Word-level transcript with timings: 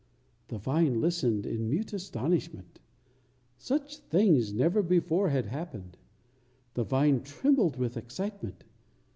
The 0.47 0.57
vine 0.57 0.99
listened 0.99 1.45
in 1.45 1.69
mute 1.69 1.93
astonishment. 1.93 2.79
Such 3.59 3.97
things 3.99 4.51
never 4.51 4.81
before 4.81 5.29
had 5.29 5.45
happened. 5.45 5.95
The 6.73 6.83
vine 6.83 7.21
trembled 7.21 7.77
with 7.77 7.95
excitement. 7.97 8.63